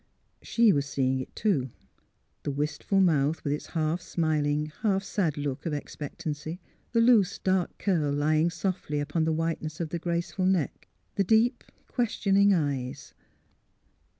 [0.41, 1.69] She was seeing it, too—
[2.41, 5.67] the wistful mouth, with 250 THE HEART OF PHHLURA its lialf smiling, half sad look
[5.67, 6.59] of expectancy;
[6.91, 10.87] the loose dark curl, lying softly upon the whiteness of the graceful neck;
[11.17, 13.13] the deep, questioning eyes.